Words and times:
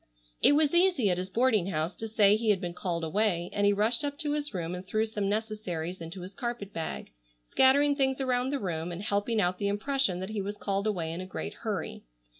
It 0.41 0.53
was 0.53 0.73
easy 0.73 1.11
at 1.11 1.19
his 1.19 1.29
boarding 1.29 1.67
house 1.67 1.93
to 1.97 2.07
say 2.07 2.35
he 2.35 2.49
had 2.49 2.59
been 2.59 2.73
called 2.73 3.03
away, 3.03 3.51
and 3.53 3.67
he 3.67 3.71
rushed 3.71 4.03
up 4.03 4.17
to 4.17 4.31
his 4.31 4.51
room 4.51 4.73
and 4.73 4.83
threw 4.83 5.05
some 5.05 5.29
necessaries 5.29 6.01
into 6.01 6.21
his 6.21 6.33
carpet 6.33 6.73
bag, 6.73 7.11
scattering 7.45 7.95
things 7.95 8.19
around 8.19 8.49
the 8.49 8.57
room 8.57 8.91
and 8.91 9.03
helping 9.03 9.39
out 9.39 9.59
the 9.59 9.67
impression 9.67 10.19
that 10.19 10.31
he 10.31 10.41
was 10.41 10.57
called 10.57 10.87
away 10.87 11.13
in 11.13 11.21
a 11.21 11.27
great 11.27 11.53
hurry. 11.53 12.01